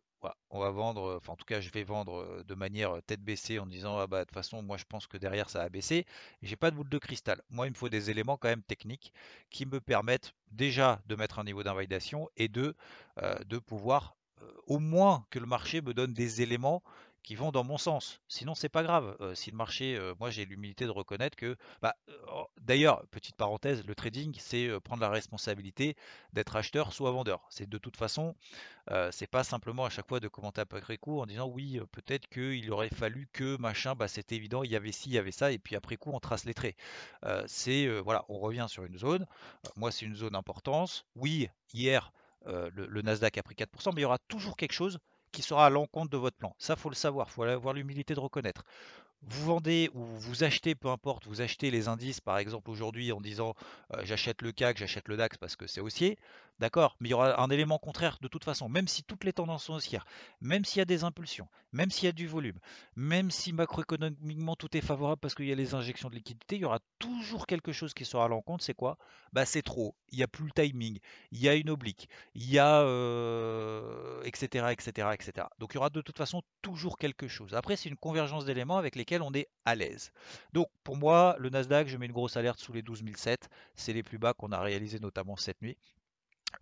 on 0.50 0.58
va 0.58 0.70
vendre, 0.70 1.18
enfin 1.18 1.34
en 1.34 1.36
tout 1.36 1.44
cas 1.44 1.60
je 1.60 1.70
vais 1.70 1.84
vendre 1.84 2.16
euh, 2.16 2.42
de 2.42 2.54
manière 2.56 2.96
euh, 2.96 3.00
tête 3.00 3.22
baissée 3.22 3.60
en 3.60 3.66
disant 3.66 3.98
ah 3.98 4.08
bah 4.08 4.20
de 4.20 4.24
toute 4.24 4.34
façon 4.34 4.60
moi 4.60 4.76
je 4.76 4.84
pense 4.84 5.06
que 5.06 5.18
derrière 5.18 5.50
ça 5.50 5.62
a 5.62 5.68
baissé. 5.68 6.04
J'ai 6.42 6.56
pas 6.56 6.70
de 6.70 6.76
boule 6.76 6.88
de 6.88 6.98
cristal. 6.98 7.42
Moi 7.50 7.66
il 7.66 7.70
me 7.70 7.76
faut 7.76 7.88
des 7.88 8.10
éléments 8.10 8.36
quand 8.36 8.48
même 8.48 8.62
techniques 8.62 9.12
qui 9.50 9.66
me 9.66 9.80
permettent 9.80 10.32
déjà 10.50 11.00
de 11.06 11.14
mettre 11.14 11.38
un 11.38 11.44
niveau 11.44 11.62
d'invalidation 11.62 12.28
et 12.36 12.48
de, 12.48 12.74
de 13.46 13.58
pouvoir 13.58 14.16
au 14.66 14.78
moins 14.78 15.26
que 15.30 15.38
le 15.38 15.46
marché 15.46 15.80
me 15.80 15.94
donne 15.94 16.12
des 16.12 16.42
éléments 16.42 16.82
qui 17.26 17.34
vont 17.34 17.50
dans 17.50 17.64
mon 17.64 17.76
sens. 17.76 18.20
Sinon, 18.28 18.54
c'est 18.54 18.68
pas 18.68 18.84
grave. 18.84 19.16
Euh, 19.20 19.34
si 19.34 19.50
le 19.50 19.56
marché, 19.56 19.96
euh, 19.96 20.14
moi 20.20 20.30
j'ai 20.30 20.44
l'humilité 20.44 20.84
de 20.84 20.90
reconnaître 20.90 21.36
que, 21.36 21.56
bah, 21.82 21.96
euh, 22.08 22.12
d'ailleurs, 22.60 23.04
petite 23.08 23.34
parenthèse, 23.34 23.84
le 23.84 23.96
trading, 23.96 24.36
c'est 24.38 24.70
prendre 24.80 25.02
la 25.02 25.10
responsabilité 25.10 25.96
d'être 26.32 26.54
acheteur 26.54 26.92
soit 26.92 27.10
vendeur. 27.10 27.44
C'est 27.50 27.68
de 27.68 27.78
toute 27.78 27.96
façon, 27.96 28.36
c'est 29.10 29.26
pas 29.26 29.42
simplement 29.42 29.84
à 29.84 29.90
chaque 29.90 30.06
fois 30.08 30.20
de 30.20 30.28
commenter 30.28 30.60
après 30.60 30.96
coup 30.98 31.20
en 31.20 31.26
disant 31.26 31.48
oui, 31.48 31.80
peut-être 31.90 32.28
qu'il 32.28 32.70
aurait 32.70 32.90
fallu 32.90 33.28
que 33.32 33.56
machin, 33.56 33.96
bah, 33.96 34.06
c'est 34.06 34.30
évident, 34.30 34.62
il 34.62 34.70
y 34.70 34.76
avait 34.76 34.92
ci, 34.92 35.10
il 35.10 35.14
y 35.14 35.18
avait 35.18 35.32
ça, 35.32 35.50
et 35.50 35.58
puis 35.58 35.74
après 35.74 35.96
coup, 35.96 36.12
on 36.12 36.20
trace 36.20 36.44
les 36.44 36.54
traits. 36.54 36.76
c'est 37.46 37.88
voilà, 38.00 38.24
on 38.28 38.38
revient 38.38 38.66
sur 38.68 38.84
une 38.84 38.98
zone. 38.98 39.26
moi, 39.74 39.90
c'est 39.90 40.06
une 40.06 40.14
zone 40.14 40.34
d'importance. 40.34 41.04
Oui, 41.16 41.48
hier, 41.74 42.12
le 42.46 43.02
Nasdaq 43.02 43.36
a 43.38 43.42
pris 43.42 43.56
4%, 43.56 43.92
mais 43.94 44.02
il 44.02 44.02
y 44.02 44.04
aura 44.04 44.18
toujours 44.18 44.56
quelque 44.56 44.72
chose 44.72 45.00
qui 45.36 45.42
sera 45.42 45.66
à 45.66 45.70
l'encontre 45.70 46.10
de 46.10 46.16
votre 46.16 46.36
plan. 46.38 46.54
Ça, 46.58 46.76
faut 46.76 46.88
le 46.88 46.94
savoir, 46.94 47.30
faut 47.30 47.42
avoir 47.42 47.74
l'humilité 47.74 48.14
de 48.14 48.20
reconnaître. 48.20 48.64
Vous 49.22 49.44
vendez 49.44 49.90
ou 49.94 50.04
vous 50.04 50.44
achetez, 50.44 50.74
peu 50.74 50.88
importe, 50.88 51.26
vous 51.26 51.40
achetez 51.40 51.70
les 51.70 51.88
indices, 51.88 52.20
par 52.20 52.38
exemple 52.38 52.70
aujourd'hui 52.70 53.10
en 53.12 53.20
disant 53.20 53.54
j'achète 54.02 54.42
le 54.42 54.52
CAC, 54.52 54.78
j'achète 54.78 55.08
le 55.08 55.16
DAX 55.16 55.36
parce 55.38 55.56
que 55.56 55.66
c'est 55.66 55.80
haussier, 55.80 56.16
d'accord, 56.60 56.96
mais 57.00 57.08
il 57.08 57.12
y 57.12 57.14
aura 57.14 57.40
un 57.42 57.50
élément 57.50 57.78
contraire 57.78 58.18
de 58.20 58.28
toute 58.28 58.44
façon, 58.44 58.68
même 58.68 58.86
si 58.86 59.02
toutes 59.02 59.24
les 59.24 59.32
tendances 59.32 59.64
sont 59.64 59.74
haussières, 59.74 60.06
même 60.40 60.64
s'il 60.64 60.78
y 60.78 60.82
a 60.82 60.84
des 60.84 61.02
impulsions, 61.02 61.48
même 61.72 61.90
s'il 61.90 62.04
y 62.04 62.08
a 62.08 62.12
du 62.12 62.28
volume, 62.28 62.58
même 62.94 63.30
si 63.30 63.52
macroéconomiquement 63.52 64.54
tout 64.54 64.76
est 64.76 64.80
favorable 64.80 65.20
parce 65.20 65.34
qu'il 65.34 65.46
y 65.46 65.52
a 65.52 65.56
les 65.56 65.74
injections 65.74 66.08
de 66.08 66.14
liquidité, 66.14 66.56
il 66.56 66.62
y 66.62 66.64
aura 66.64 66.78
toujours 66.98 67.46
quelque 67.46 67.72
chose 67.72 67.94
qui 67.94 68.04
sera 68.04 68.26
à 68.26 68.28
l'encontre, 68.28 68.62
c'est 68.62 68.74
quoi? 68.74 68.96
Bah 69.32 69.44
c'est 69.44 69.62
trop, 69.62 69.96
il 70.12 70.18
n'y 70.18 70.22
a 70.22 70.28
plus 70.28 70.44
le 70.44 70.52
timing, 70.52 71.00
il 71.32 71.40
y 71.40 71.48
a 71.48 71.54
une 71.54 71.68
oblique, 71.68 72.08
il 72.34 72.48
y 72.48 72.58
a 72.58 72.82
etc., 74.24 74.66
etc., 74.70 75.08
etc. 75.14 75.48
Donc 75.58 75.72
il 75.72 75.76
y 75.76 75.78
aura 75.78 75.90
de 75.90 76.00
toute 76.00 76.16
façon 76.16 76.42
toujours 76.62 76.96
quelque 76.96 77.26
chose. 77.28 77.54
Après 77.54 77.74
c'est 77.76 77.88
une 77.88 77.96
convergence 77.96 78.44
d'éléments 78.44 78.78
avec 78.78 78.94
on 79.12 79.32
est 79.32 79.48
à 79.64 79.74
l'aise. 79.74 80.12
Donc 80.52 80.68
pour 80.84 80.96
moi, 80.96 81.36
le 81.38 81.50
Nasdaq, 81.50 81.88
je 81.88 81.96
mets 81.96 82.06
une 82.06 82.12
grosse 82.12 82.36
alerte 82.36 82.58
sous 82.60 82.72
les 82.72 82.82
12007. 82.82 83.48
C'est 83.74 83.92
les 83.92 84.02
plus 84.02 84.18
bas 84.18 84.34
qu'on 84.34 84.52
a 84.52 84.60
réalisés 84.60 85.00
notamment 85.00 85.36
cette 85.36 85.60
nuit. 85.62 85.76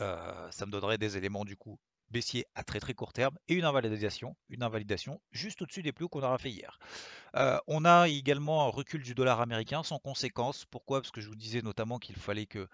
Euh, 0.00 0.50
ça 0.50 0.66
me 0.66 0.72
donnerait 0.72 0.98
des 0.98 1.16
éléments 1.16 1.44
du 1.44 1.56
coup 1.56 1.78
baissier 2.14 2.46
à 2.54 2.62
très 2.62 2.80
très 2.80 2.94
court 2.94 3.12
terme 3.12 3.36
et 3.48 3.54
une 3.54 3.64
invalidation, 3.64 4.36
une 4.48 4.62
invalidation 4.62 5.20
juste 5.32 5.60
au-dessus 5.60 5.82
des 5.82 5.92
plus 5.92 6.04
hauts 6.04 6.08
qu'on 6.08 6.22
aura 6.22 6.38
fait 6.38 6.50
hier. 6.50 6.78
Euh, 7.36 7.58
on 7.66 7.84
a 7.84 8.08
également 8.08 8.64
un 8.66 8.68
recul 8.68 9.02
du 9.02 9.14
dollar 9.14 9.40
américain 9.40 9.82
sans 9.82 9.98
conséquence. 9.98 10.64
Pourquoi? 10.64 11.00
Parce 11.00 11.10
que 11.10 11.20
je 11.20 11.28
vous 11.28 11.34
disais 11.34 11.60
notamment 11.60 11.98
qu'il 11.98 12.14
fallait 12.16 12.46
que 12.46 12.68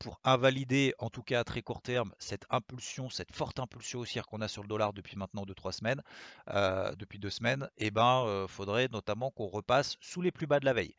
pour 0.00 0.20
invalider, 0.24 0.94
en 0.98 1.08
tout 1.08 1.22
cas 1.22 1.40
à 1.40 1.44
très 1.44 1.62
court 1.62 1.80
terme, 1.80 2.12
cette 2.18 2.44
impulsion, 2.50 3.08
cette 3.08 3.32
forte 3.32 3.60
impulsion 3.60 4.00
haussière 4.00 4.26
qu'on 4.26 4.40
a 4.40 4.48
sur 4.48 4.62
le 4.62 4.68
dollar 4.68 4.92
depuis 4.92 5.16
maintenant 5.16 5.44
2-3 5.44 5.72
semaines, 5.72 6.02
euh, 6.48 6.92
depuis 6.96 7.20
deux 7.20 7.30
semaines, 7.30 7.70
et 7.78 7.86
eh 7.86 7.90
ben 7.92 8.24
euh, 8.26 8.48
faudrait 8.48 8.88
notamment 8.88 9.30
qu'on 9.30 9.46
repasse 9.46 9.96
sous 10.00 10.20
les 10.20 10.32
plus 10.32 10.48
bas 10.48 10.58
de 10.58 10.64
la 10.64 10.72
veille. 10.72 10.96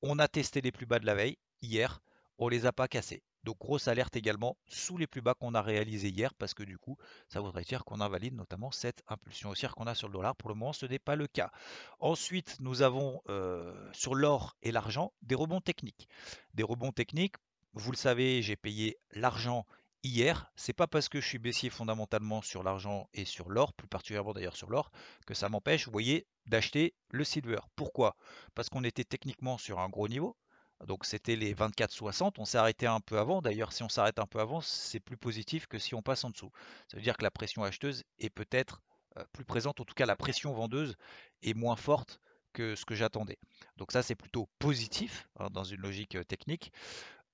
On 0.00 0.18
a 0.18 0.26
testé 0.26 0.62
les 0.62 0.72
plus 0.72 0.86
bas 0.86 0.98
de 0.98 1.06
la 1.06 1.14
veille 1.14 1.36
hier, 1.60 2.00
on 2.38 2.48
les 2.48 2.64
a 2.64 2.72
pas 2.72 2.88
cassés. 2.88 3.22
Donc 3.46 3.58
grosse 3.60 3.86
alerte 3.86 4.16
également 4.16 4.56
sous 4.66 4.98
les 4.98 5.06
plus 5.06 5.22
bas 5.22 5.34
qu'on 5.34 5.54
a 5.54 5.62
réalisé 5.62 6.08
hier 6.08 6.34
parce 6.34 6.52
que 6.52 6.64
du 6.64 6.78
coup 6.78 6.96
ça 7.28 7.40
voudrait 7.40 7.62
dire 7.62 7.84
qu'on 7.84 8.00
invalide 8.00 8.34
notamment 8.34 8.72
cette 8.72 9.04
impulsion 9.06 9.50
haussière 9.50 9.76
qu'on 9.76 9.86
a 9.86 9.94
sur 9.94 10.08
le 10.08 10.14
dollar. 10.14 10.34
Pour 10.34 10.48
le 10.48 10.56
moment 10.56 10.72
ce 10.72 10.84
n'est 10.84 10.98
pas 10.98 11.14
le 11.14 11.28
cas. 11.28 11.52
Ensuite 12.00 12.56
nous 12.58 12.82
avons 12.82 13.22
euh, 13.28 13.72
sur 13.92 14.16
l'or 14.16 14.56
et 14.62 14.72
l'argent 14.72 15.12
des 15.22 15.36
rebonds 15.36 15.60
techniques. 15.60 16.08
Des 16.54 16.64
rebonds 16.64 16.90
techniques, 16.90 17.36
vous 17.74 17.92
le 17.92 17.96
savez 17.96 18.42
j'ai 18.42 18.56
payé 18.56 18.98
l'argent 19.12 19.64
hier. 20.02 20.50
C'est 20.56 20.72
pas 20.72 20.88
parce 20.88 21.08
que 21.08 21.20
je 21.20 21.28
suis 21.28 21.38
baissier 21.38 21.70
fondamentalement 21.70 22.42
sur 22.42 22.64
l'argent 22.64 23.08
et 23.14 23.24
sur 23.24 23.48
l'or, 23.48 23.74
plus 23.74 23.86
particulièrement 23.86 24.32
d'ailleurs 24.32 24.56
sur 24.56 24.70
l'or, 24.70 24.90
que 25.24 25.34
ça 25.34 25.48
m'empêche, 25.48 25.86
vous 25.86 25.92
voyez, 25.92 26.26
d'acheter 26.46 26.94
le 27.10 27.22
silver. 27.22 27.60
Pourquoi? 27.76 28.16
Parce 28.56 28.68
qu'on 28.68 28.82
était 28.82 29.04
techniquement 29.04 29.56
sur 29.56 29.78
un 29.78 29.88
gros 29.88 30.08
niveau, 30.08 30.36
donc 30.84 31.04
c'était 31.04 31.36
les 31.36 31.54
24-60. 31.54 32.34
On 32.38 32.44
s'est 32.44 32.58
arrêté 32.58 32.86
un 32.86 33.00
peu 33.00 33.18
avant. 33.18 33.40
D'ailleurs, 33.40 33.72
si 33.72 33.82
on 33.82 33.88
s'arrête 33.88 34.18
un 34.18 34.26
peu 34.26 34.40
avant, 34.40 34.60
c'est 34.60 35.00
plus 35.00 35.16
positif 35.16 35.66
que 35.66 35.78
si 35.78 35.94
on 35.94 36.02
passe 36.02 36.24
en 36.24 36.30
dessous. 36.30 36.50
Ça 36.88 36.96
veut 36.96 37.02
dire 37.02 37.16
que 37.16 37.22
la 37.22 37.30
pression 37.30 37.62
acheteuse 37.64 38.04
est 38.18 38.30
peut-être 38.30 38.82
euh, 39.18 39.24
plus 39.32 39.44
présente. 39.44 39.80
En 39.80 39.84
tout 39.84 39.94
cas, 39.94 40.06
la 40.06 40.16
pression 40.16 40.52
vendeuse 40.52 40.96
est 41.42 41.54
moins 41.54 41.76
forte 41.76 42.20
que 42.52 42.74
ce 42.74 42.84
que 42.84 42.94
j'attendais. 42.94 43.38
Donc 43.76 43.92
ça, 43.92 44.02
c'est 44.02 44.14
plutôt 44.14 44.48
positif 44.58 45.28
hein, 45.38 45.48
dans 45.50 45.64
une 45.64 45.80
logique 45.80 46.16
euh, 46.16 46.24
technique. 46.24 46.72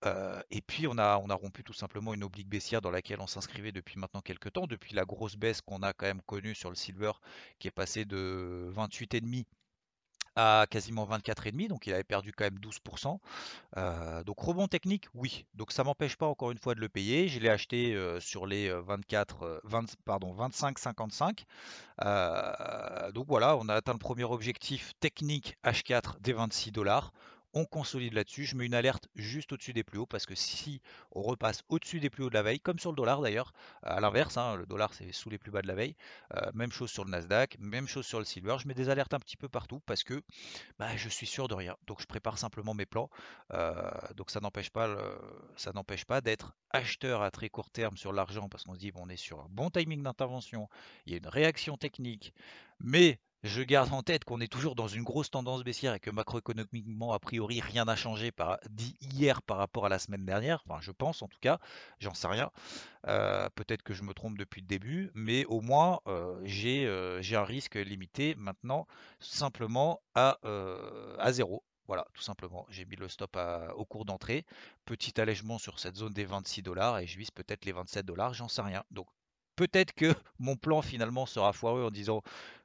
Euh, 0.04 0.42
et 0.50 0.60
puis 0.60 0.88
on 0.88 0.98
a, 0.98 1.14
rompu 1.14 1.62
tout 1.62 1.72
simplement 1.72 2.12
une 2.12 2.24
oblique 2.24 2.48
baissière 2.48 2.80
dans 2.80 2.90
laquelle 2.90 3.20
on 3.20 3.28
s'inscrivait 3.28 3.70
depuis 3.70 4.00
maintenant 4.00 4.20
quelques 4.20 4.52
temps, 4.52 4.66
depuis 4.66 4.94
la 4.94 5.04
grosse 5.04 5.36
baisse 5.36 5.60
qu'on 5.60 5.82
a 5.82 5.92
quand 5.92 6.06
même 6.06 6.22
connue 6.22 6.56
sur 6.56 6.70
le 6.70 6.74
silver 6.74 7.12
qui 7.60 7.68
est 7.68 7.72
passé 7.72 8.04
de 8.04 8.72
28,5 8.74 9.44
à 10.36 10.66
quasiment 10.70 11.06
24,5, 11.06 11.68
donc 11.68 11.86
il 11.86 11.92
avait 11.92 12.04
perdu 12.04 12.32
quand 12.32 12.44
même 12.44 12.58
12%. 12.58 13.18
Euh, 13.76 14.24
donc 14.24 14.38
rebond 14.38 14.68
technique, 14.68 15.06
oui. 15.14 15.44
Donc 15.54 15.72
ça 15.72 15.84
m'empêche 15.84 16.16
pas 16.16 16.26
encore 16.26 16.50
une 16.50 16.58
fois 16.58 16.74
de 16.74 16.80
le 16.80 16.88
payer. 16.88 17.28
Je 17.28 17.38
l'ai 17.40 17.48
acheté 17.48 17.94
euh, 17.94 18.20
sur 18.20 18.46
les 18.46 18.70
24, 18.70 19.42
euh, 19.42 19.60
20, 19.64 19.96
pardon, 20.04 20.34
25,55. 20.34 21.44
donc 23.12 23.26
voilà, 23.28 23.56
on 23.56 23.68
a 23.68 23.74
atteint 23.74 23.92
le 23.92 23.98
premier 23.98 24.24
objectif 24.24 24.92
technique 25.00 25.56
H4 25.64 26.20
des 26.20 26.32
26 26.32 26.72
dollars 26.72 27.12
on 27.54 27.64
consolide 27.64 28.14
là-dessus. 28.14 28.44
Je 28.44 28.56
mets 28.56 28.66
une 28.66 28.74
alerte 28.74 29.08
juste 29.14 29.52
au-dessus 29.52 29.72
des 29.72 29.84
plus 29.84 29.98
hauts 29.98 30.06
parce 30.06 30.26
que 30.26 30.34
si 30.34 30.80
on 31.12 31.22
repasse 31.22 31.62
au-dessus 31.68 32.00
des 32.00 32.10
plus 32.10 32.24
hauts 32.24 32.28
de 32.28 32.34
la 32.34 32.42
veille, 32.42 32.60
comme 32.60 32.78
sur 32.78 32.90
le 32.90 32.96
dollar 32.96 33.20
d'ailleurs, 33.20 33.52
à 33.82 34.00
l'inverse, 34.00 34.36
hein, 34.36 34.56
le 34.56 34.66
dollar 34.66 34.94
c'est 34.94 35.12
sous 35.12 35.30
les 35.30 35.38
plus 35.38 35.50
bas 35.50 35.62
de 35.62 35.68
la 35.68 35.74
veille, 35.74 35.96
euh, 36.34 36.50
même 36.54 36.72
chose 36.72 36.90
sur 36.90 37.04
le 37.04 37.10
Nasdaq, 37.10 37.56
même 37.58 37.86
chose 37.86 38.06
sur 38.06 38.18
le 38.18 38.24
silver, 38.24 38.56
je 38.58 38.68
mets 38.68 38.74
des 38.74 38.88
alertes 38.88 39.14
un 39.14 39.18
petit 39.18 39.36
peu 39.36 39.48
partout 39.48 39.80
parce 39.86 40.04
que 40.04 40.22
bah, 40.78 40.96
je 40.96 41.08
suis 41.08 41.26
sûr 41.26 41.48
de 41.48 41.54
rien. 41.54 41.76
Donc 41.86 42.00
je 42.00 42.06
prépare 42.06 42.38
simplement 42.38 42.74
mes 42.74 42.86
plans. 42.86 43.10
Euh, 43.52 43.90
donc 44.16 44.30
ça 44.30 44.40
n'empêche 44.40 44.70
pas, 44.70 44.88
ça 45.56 45.72
n'empêche 45.72 46.04
pas 46.04 46.20
d'être 46.20 46.54
acheteur 46.70 47.22
à 47.22 47.30
très 47.30 47.48
court 47.48 47.70
terme 47.70 47.96
sur 47.96 48.12
l'argent 48.12 48.48
parce 48.48 48.64
qu'on 48.64 48.74
se 48.74 48.78
dit 48.78 48.92
bon, 48.92 49.02
on 49.04 49.08
est 49.08 49.16
sur 49.16 49.40
un 49.40 49.48
bon 49.50 49.70
timing 49.70 50.02
d'intervention, 50.02 50.68
il 51.06 51.12
y 51.12 51.14
a 51.14 51.18
une 51.18 51.28
réaction 51.28 51.76
technique, 51.76 52.32
mais 52.80 53.18
je 53.42 53.62
garde 53.62 53.92
en 53.92 54.02
tête 54.02 54.24
qu'on 54.24 54.40
est 54.40 54.50
toujours 54.50 54.76
dans 54.76 54.86
une 54.86 55.02
grosse 55.02 55.30
tendance 55.30 55.64
baissière 55.64 55.94
et 55.94 56.00
que 56.00 56.10
macroéconomiquement, 56.10 57.12
a 57.12 57.18
priori, 57.18 57.60
rien 57.60 57.84
n'a 57.84 57.96
changé 57.96 58.30
par, 58.30 58.58
par 59.46 59.56
rapport 59.56 59.86
à 59.86 59.88
la 59.88 59.98
semaine 59.98 60.24
dernière. 60.24 60.62
Enfin, 60.66 60.80
je 60.80 60.92
pense 60.92 61.22
en 61.22 61.28
tout 61.28 61.38
cas, 61.40 61.58
j'en 61.98 62.14
sais 62.14 62.28
rien. 62.28 62.50
Euh, 63.08 63.48
peut-être 63.56 63.82
que 63.82 63.94
je 63.94 64.04
me 64.04 64.14
trompe 64.14 64.38
depuis 64.38 64.60
le 64.60 64.68
début, 64.68 65.10
mais 65.14 65.44
au 65.46 65.60
moins 65.60 66.00
euh, 66.06 66.40
euh, 66.64 67.18
j'ai 67.20 67.36
un 67.36 67.44
risque 67.44 67.74
limité 67.74 68.36
maintenant 68.36 68.86
simplement 69.18 70.00
à, 70.14 70.38
à 71.18 71.32
zéro. 71.32 71.64
Voilà, 71.88 72.06
tout 72.14 72.22
simplement. 72.22 72.64
J'ai 72.70 72.84
mis 72.84 72.96
le 72.96 73.08
stop 73.08 73.36
au 73.74 73.84
cours 73.84 74.04
d'entrée. 74.04 74.46
Petit 74.84 75.20
allègement 75.20 75.58
sur 75.58 75.80
cette 75.80 75.96
zone 75.96 76.12
des 76.12 76.24
26 76.24 76.62
dollars 76.62 77.00
et 77.00 77.06
je 77.08 77.18
vise 77.18 77.32
peut-être 77.32 77.64
les 77.64 77.72
27 77.72 78.06
dollars, 78.06 78.34
j'en 78.34 78.48
sais 78.48 78.62
rien. 78.62 78.84
Donc 78.92 79.08
peut-être 79.56 79.92
que 79.92 80.14
mon 80.38 80.56
plan 80.56 80.82
finalement 80.82 81.26
sera 81.26 81.52
foireux 81.52 81.84
en 81.84 81.90
disant 81.90 82.22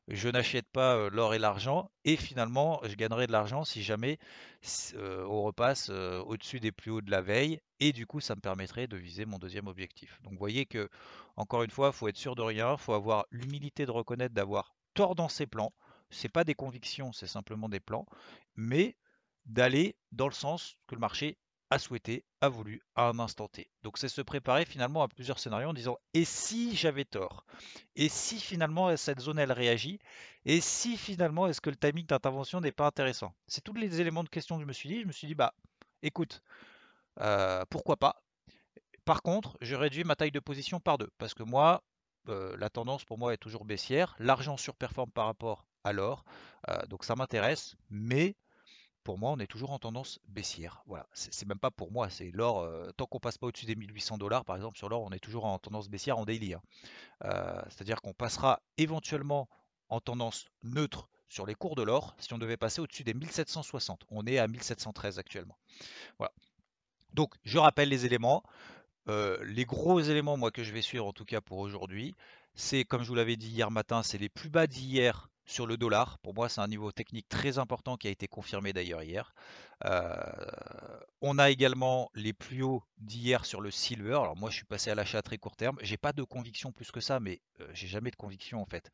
je 0.07 0.29
n'achète 0.29 0.67
pas 0.71 1.09
l'or 1.09 1.33
et 1.33 1.39
l'argent 1.39 1.91
et 2.05 2.15
finalement 2.15 2.79
je 2.83 2.95
gagnerai 2.95 3.27
de 3.27 3.33
l'argent 3.33 3.65
si 3.65 3.83
jamais 3.83 4.19
on 4.95 5.43
repasse 5.43 5.89
au-dessus 5.89 6.61
des 6.61 6.71
plus 6.71 6.91
hauts 6.91 7.01
de 7.01 7.11
la 7.11 7.21
veille 7.21 7.59
et 7.81 7.91
du 7.91 8.05
coup 8.05 8.21
ça 8.21 8.33
me 8.35 8.39
permettrait 8.39 8.87
de 8.87 8.95
viser 8.95 9.25
mon 9.25 9.37
deuxième 9.37 9.67
objectif. 9.67 10.21
Donc 10.23 10.31
vous 10.33 10.39
voyez 10.39 10.65
que 10.65 10.89
encore 11.37 11.61
une 11.61 11.69
fois, 11.69 11.89
il 11.89 11.93
faut 11.93 12.07
être 12.07 12.17
sûr 12.17 12.35
de 12.35 12.41
rien, 12.41 12.73
il 12.73 12.79
faut 12.79 12.93
avoir 12.93 13.27
l'humilité 13.29 13.85
de 13.85 13.91
reconnaître 13.91 14.33
d'avoir 14.33 14.75
tort 14.95 15.13
dans 15.15 15.29
ses 15.29 15.45
plans. 15.45 15.71
C'est 16.09 16.29
pas 16.29 16.43
des 16.43 16.55
convictions, 16.55 17.13
c'est 17.13 17.27
simplement 17.27 17.69
des 17.69 17.79
plans, 17.79 18.07
mais 18.55 18.97
d'aller 19.45 19.95
dans 20.11 20.27
le 20.27 20.33
sens 20.33 20.77
que 20.87 20.95
le 20.95 20.99
marché 20.99 21.37
a 21.69 21.79
souhaité, 21.79 22.23
a 22.41 22.49
voulu 22.49 22.81
à 22.95 23.09
un 23.09 23.19
instant 23.19 23.47
T. 23.47 23.69
Donc 23.83 23.97
c'est 23.97 24.07
se 24.07 24.21
préparer 24.21 24.65
finalement 24.65 25.03
à 25.03 25.07
plusieurs 25.07 25.39
scénarios 25.39 25.69
en 25.69 25.73
disant 25.73 25.97
et 26.13 26.25
si 26.25 26.75
j'avais 26.75 27.05
tort? 27.05 27.45
Et 27.95 28.09
si 28.09 28.39
finalement 28.39 28.95
cette 28.95 29.19
zone 29.19 29.39
elle 29.39 29.51
réagit? 29.51 29.99
Et 30.45 30.61
si 30.61 30.97
finalement 30.97 31.47
est-ce 31.47 31.61
que 31.61 31.69
le 31.69 31.75
timing 31.75 32.05
d'intervention 32.05 32.61
n'est 32.61 32.71
pas 32.71 32.87
intéressant? 32.87 33.33
C'est 33.47 33.63
tous 33.63 33.73
les 33.73 33.99
éléments 33.99 34.23
de 34.23 34.29
question 34.29 34.55
que 34.55 34.61
je 34.61 34.67
me 34.67 34.73
suis 34.73 34.89
dit. 34.89 35.01
Je 35.01 35.07
me 35.07 35.11
suis 35.11 35.27
dit 35.27 35.35
bah 35.35 35.53
écoute, 36.03 36.41
euh, 37.19 37.63
pourquoi 37.69 37.97
pas? 37.97 38.21
Par 39.05 39.21
contre, 39.21 39.57
je 39.61 39.75
réduis 39.75 40.03
ma 40.03 40.15
taille 40.15 40.31
de 40.31 40.39
position 40.39 40.79
par 40.79 40.97
deux. 40.97 41.09
Parce 41.17 41.33
que 41.33 41.43
moi, 41.43 41.83
euh, 42.29 42.55
la 42.57 42.69
tendance 42.69 43.05
pour 43.05 43.17
moi 43.17 43.33
est 43.33 43.37
toujours 43.37 43.65
baissière. 43.65 44.15
L'argent 44.19 44.57
surperforme 44.57 45.11
par 45.11 45.25
rapport 45.25 45.65
à 45.83 45.93
l'or, 45.93 46.25
euh, 46.69 46.85
donc 46.87 47.05
ça 47.05 47.15
m'intéresse, 47.15 47.75
mais 47.89 48.35
moi, 49.15 49.31
on 49.31 49.39
est 49.39 49.47
toujours 49.47 49.71
en 49.71 49.79
tendance 49.79 50.19
baissière. 50.27 50.83
Voilà, 50.87 51.07
c'est 51.13 51.47
même 51.47 51.59
pas 51.59 51.71
pour 51.71 51.91
moi, 51.91 52.09
c'est 52.09 52.31
l'or. 52.31 52.59
Euh, 52.59 52.91
tant 52.97 53.05
qu'on 53.05 53.19
passe 53.19 53.37
pas 53.37 53.47
au-dessus 53.47 53.65
des 53.65 53.75
1800 53.75 54.17
dollars, 54.17 54.43
par 54.43 54.55
exemple, 54.55 54.77
sur 54.77 54.89
l'or, 54.89 55.03
on 55.03 55.11
est 55.11 55.19
toujours 55.19 55.45
en 55.45 55.59
tendance 55.59 55.87
baissière 55.87 56.17
en 56.17 56.25
daily. 56.25 56.55
Hein. 56.55 56.61
Euh, 57.23 57.61
c'est-à-dire 57.69 58.01
qu'on 58.01 58.13
passera 58.13 58.61
éventuellement 58.77 59.47
en 59.89 60.01
tendance 60.01 60.47
neutre 60.63 61.07
sur 61.29 61.45
les 61.45 61.55
cours 61.55 61.75
de 61.75 61.83
l'or 61.83 62.15
si 62.19 62.33
on 62.33 62.37
devait 62.37 62.57
passer 62.57 62.81
au-dessus 62.81 63.03
des 63.03 63.13
1760. 63.13 64.03
On 64.09 64.25
est 64.25 64.39
à 64.39 64.47
1713 64.47 65.19
actuellement. 65.19 65.57
Voilà. 66.17 66.33
Donc, 67.13 67.33
je 67.43 67.57
rappelle 67.57 67.89
les 67.89 68.05
éléments. 68.05 68.43
Euh, 69.07 69.37
les 69.45 69.63
gros 69.63 70.01
éléments, 70.01 70.35
moi, 70.35 70.51
que 70.51 70.63
je 70.63 70.73
vais 70.73 70.81
suivre 70.81 71.05
en 71.05 71.13
tout 71.13 71.23
cas 71.23 71.39
pour 71.39 71.59
aujourd'hui, 71.59 72.15
c'est, 72.55 72.83
comme 72.83 73.03
je 73.03 73.07
vous 73.07 73.15
l'avais 73.15 73.37
dit 73.37 73.49
hier 73.49 73.71
matin, 73.71 74.03
c'est 74.03 74.17
les 74.17 74.29
plus 74.29 74.49
bas 74.49 74.67
d'hier 74.67 75.29
sur 75.47 75.65
le 75.65 75.77
dollar. 75.77 76.19
Pour 76.19 76.35
moi, 76.35 76.49
c'est 76.49 76.61
un 76.61 76.67
niveau 76.67 76.91
technique 76.91 77.27
très 77.27 77.57
important 77.57 77.97
qui 77.97 78.07
a 78.07 78.11
été 78.11 78.27
confirmé 78.27 78.73
d'ailleurs 78.73 79.01
hier. 79.01 79.33
Euh, 79.85 80.15
on 81.21 81.39
a 81.39 81.49
également 81.49 82.11
les 82.13 82.33
plus 82.33 82.61
hauts 82.61 82.83
d'hier 82.97 83.45
sur 83.45 83.61
le 83.61 83.71
silver. 83.71 84.19
Alors 84.21 84.35
moi, 84.35 84.49
je 84.49 84.57
suis 84.57 84.65
passé 84.65 84.91
à 84.91 84.95
l'achat 84.95 85.19
à 85.19 85.21
très 85.21 85.37
court 85.37 85.55
terme. 85.55 85.77
J'ai 85.81 85.97
pas 85.97 86.13
de 86.13 86.23
conviction 86.23 86.71
plus 86.71 86.91
que 86.91 86.99
ça, 86.99 87.19
mais 87.19 87.41
euh, 87.61 87.67
j'ai 87.73 87.87
jamais 87.87 88.11
de 88.11 88.17
conviction 88.17 88.61
en 88.61 88.65
fait. 88.65 88.91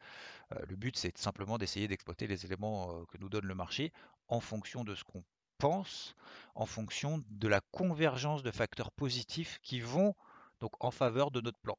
Euh, 0.53 0.60
le 0.67 0.75
but, 0.75 0.95
c'est 0.95 1.17
simplement 1.17 1.57
d'essayer 1.57 1.88
d'exploiter 1.88 2.27
les 2.27 2.45
éléments 2.45 3.03
que 3.05 3.17
nous 3.17 3.29
donne 3.29 3.45
le 3.45 3.55
marché 3.55 3.91
en 4.27 4.39
fonction 4.39 4.83
de 4.83 4.93
ce 4.93 5.03
qu'on 5.03 5.24
pense, 5.57 6.15
en 6.55 6.67
fonction 6.67 7.24
de 7.29 7.48
la 7.48 7.62
convergence 7.72 8.43
de 8.43 8.51
facteurs 8.51 8.91
positifs 8.91 9.60
qui 9.63 9.79
vont 9.79 10.13
donc 10.63 10.72
en 10.79 10.91
faveur 10.91 11.29
de 11.29 11.41
notre 11.41 11.60
plan. 11.60 11.77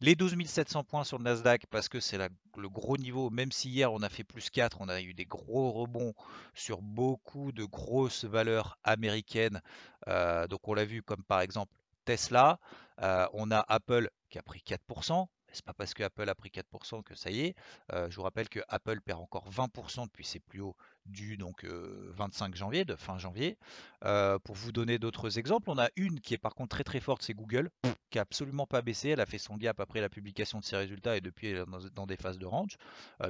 Les 0.00 0.14
12 0.14 0.34
700 0.46 0.84
points 0.84 1.04
sur 1.04 1.18
le 1.18 1.24
Nasdaq, 1.24 1.66
parce 1.66 1.90
que 1.90 2.00
c'est 2.00 2.16
le 2.16 2.68
gros 2.70 2.96
niveau, 2.96 3.28
même 3.28 3.52
si 3.52 3.68
hier 3.68 3.92
on 3.92 4.00
a 4.00 4.08
fait 4.08 4.24
plus 4.24 4.48
4, 4.48 4.78
on 4.80 4.88
a 4.88 5.02
eu 5.02 5.12
des 5.12 5.26
gros 5.26 5.72
rebonds 5.72 6.14
sur 6.54 6.80
beaucoup 6.80 7.52
de 7.52 7.64
grosses 7.64 8.24
valeurs 8.24 8.78
américaines. 8.82 9.60
Euh, 10.08 10.46
donc 10.46 10.66
on 10.66 10.72
l'a 10.72 10.86
vu 10.86 11.02
comme 11.02 11.22
par 11.22 11.42
exemple 11.42 11.74
Tesla, 12.06 12.58
euh, 13.02 13.26
on 13.34 13.50
a 13.50 13.62
Apple 13.68 14.08
qui 14.30 14.38
a 14.38 14.42
pris 14.42 14.62
4%, 14.66 15.26
c'est 15.54 15.64
pas 15.64 15.72
parce 15.72 15.94
que 15.94 16.02
Apple 16.02 16.28
a 16.28 16.34
pris 16.34 16.50
4% 16.50 17.02
que 17.02 17.14
ça 17.14 17.30
y 17.30 17.40
est. 17.40 17.54
Euh, 17.92 18.10
je 18.10 18.16
vous 18.16 18.22
rappelle 18.22 18.48
que 18.48 18.60
Apple 18.68 19.00
perd 19.00 19.20
encore 19.20 19.48
20% 19.50 20.06
depuis 20.06 20.24
ses 20.24 20.40
plus 20.40 20.60
hauts 20.60 20.76
du 21.06 21.36
donc 21.36 21.64
25 21.64 22.54
janvier, 22.54 22.86
de 22.86 22.96
fin 22.96 23.18
janvier. 23.18 23.58
pour 24.00 24.54
vous 24.54 24.72
donner 24.72 24.98
d'autres 24.98 25.38
exemples, 25.38 25.68
on 25.68 25.78
a 25.78 25.88
une 25.96 26.20
qui 26.20 26.32
est 26.32 26.38
par 26.38 26.54
contre 26.54 26.76
très 26.76 26.84
très 26.84 27.00
forte, 27.00 27.22
c'est 27.22 27.34
Google, 27.34 27.70
qui 28.08 28.18
a 28.18 28.22
absolument 28.22 28.66
pas 28.66 28.80
baissé. 28.80 29.10
Elle 29.10 29.20
a 29.20 29.26
fait 29.26 29.38
son 29.38 29.56
gap 29.58 29.80
après 29.80 30.00
la 30.00 30.08
publication 30.08 30.60
de 30.60 30.64
ses 30.64 30.76
résultats 30.76 31.16
et 31.16 31.20
depuis 31.20 31.48
elle 31.48 31.58
est 31.58 31.90
dans, 31.94 32.06
des 32.06 32.16
phases 32.16 32.38
de 32.38 32.46
range. 32.46 32.78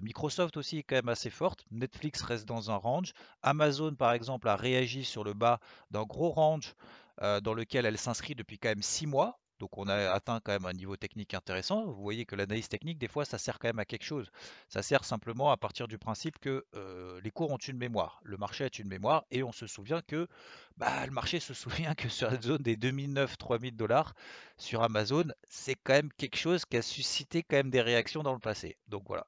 Microsoft 0.03 0.57
aussi 0.57 0.79
est 0.79 0.83
quand 0.85 0.95
même 0.95 1.09
assez 1.09 1.31
forte. 1.31 1.65
Netflix 1.73 2.23
reste 2.23 2.47
dans 2.47 2.71
un 2.71 2.77
range. 2.77 3.13
Amazon 3.43 3.97
par 3.97 4.13
exemple 4.13 4.49
a 4.49 4.55
réagi 4.55 5.05
sur 5.05 5.25
le 5.25 5.35
bas 5.35 5.59
d'un 5.91 6.05
gros 6.05 6.31
range 6.31 6.75
dans 7.21 7.55
lequel 7.55 7.87
elle 7.87 7.99
s'inscrit 7.99 8.37
depuis 8.37 8.59
quand 8.59 8.69
même 8.69 8.83
6 8.83 9.09
mois. 9.09 9.41
Donc 9.65 9.79
on 9.79 9.89
a 9.89 10.11
atteint 10.11 10.41
quand 10.45 10.53
même 10.53 10.67
un 10.67 10.75
niveau 10.75 10.95
technique 10.95 11.33
intéressant. 11.33 11.87
Vous 11.87 12.03
voyez 12.03 12.27
que 12.27 12.37
l'analyse 12.37 12.69
technique, 12.69 12.99
des 12.99 13.09
fois, 13.09 13.25
ça 13.25 13.39
sert 13.39 13.59
quand 13.59 13.69
même 13.69 13.79
à 13.79 13.87
quelque 13.87 14.05
chose. 14.05 14.31
Ça 14.69 14.83
sert 14.83 15.07
simplement 15.07 15.51
à 15.51 15.57
partir 15.57 15.89
du 15.89 15.97
principe 15.97 16.39
que 16.39 16.67
euh, 16.75 17.19
les 17.25 17.31
cours 17.31 17.51
ont 17.51 17.57
une 17.57 17.79
mémoire. 17.79 18.21
Le 18.25 18.37
marché 18.37 18.65
a 18.65 18.69
une 18.79 18.89
mémoire 18.89 19.25
et 19.31 19.43
on 19.43 19.53
se 19.53 19.67
souvient 19.67 20.03
que 20.03 20.29
bah, 20.77 21.07
le 21.07 21.13
marché 21.13 21.41
se 21.41 21.55
souvient 21.63 21.95
que 21.95 22.11
sur 22.11 22.31
la 22.31 22.39
zone 22.39 22.59
des 22.59 22.77
2009-3000 22.77 23.75
dollars 23.75 24.13
sur 24.59 24.83
Amazon, 24.83 25.33
c'est 25.49 25.77
quand 25.77 25.95
même 25.95 26.13
quelque 26.13 26.37
chose 26.37 26.67
qui 26.67 26.77
a 26.77 26.83
suscité 26.83 27.43
quand 27.43 27.57
même 27.57 27.71
des 27.71 27.81
réactions 27.81 28.23
dans 28.23 28.35
le 28.35 28.41
passé. 28.41 28.77
Donc 28.89 29.05
voilà. 29.07 29.27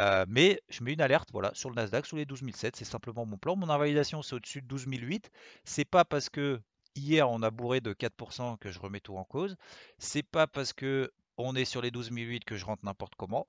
Euh, 0.00 0.24
mais 0.26 0.60
je 0.70 0.82
mets 0.82 0.94
une 0.94 1.00
alerte 1.00 1.30
sur 1.52 1.70
le 1.70 1.76
Nasdaq 1.76 2.04
sous 2.04 2.16
les 2.16 2.26
12007, 2.26 2.74
c'est 2.74 2.84
simplement 2.84 3.24
mon 3.24 3.38
plan. 3.38 3.54
Mon 3.54 3.70
invalidation, 3.70 4.22
c'est 4.22 4.34
au-dessus 4.34 4.60
de 4.60 4.66
12008. 4.66 5.30
C'est 5.62 5.84
pas 5.84 6.04
parce 6.04 6.30
que 6.30 6.60
Hier, 6.98 7.30
on 7.30 7.42
a 7.42 7.50
bourré 7.50 7.80
de 7.80 7.92
4% 7.92 8.58
que 8.58 8.72
je 8.72 8.78
remets 8.80 8.98
tout 9.00 9.16
en 9.16 9.24
cause. 9.24 9.56
C'est 9.98 10.24
pas 10.24 10.48
parce 10.48 10.72
que 10.72 11.12
on 11.36 11.54
est 11.54 11.64
sur 11.64 11.80
les 11.80 11.92
12 11.92 12.10
008 12.10 12.44
que 12.44 12.56
je 12.56 12.64
rentre 12.64 12.84
n'importe 12.84 13.14
comment, 13.14 13.46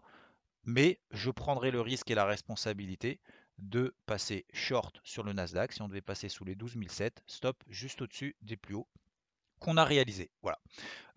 mais 0.65 1.00
je 1.10 1.32
prendrai 1.32 1.72
le 1.72 1.82
risque 1.82 2.12
et 2.12 2.15
la 2.15 2.25
responsabilité 2.25 3.20
de 3.58 3.96
passer 4.06 4.46
short 4.53 5.01
sur 5.03 5.24
le 5.24 5.34
Nasdaq 5.34 5.74
si 5.74 5.82
on 5.82 5.88
devait 5.88 6.01
passer 6.01 6.29
sous 6.29 6.46
les 6.46 6.56
12 6.56 6.77
007, 6.88 7.24
stop 7.25 7.62
juste 7.68 8.03
au-dessus 8.03 8.36
des 8.44 8.56
plus 8.56 8.75
hauts 8.75 8.88
qu'on 9.60 9.77
a 9.77 9.84
réalisés. 9.84 10.29
Voilà. 10.44 10.60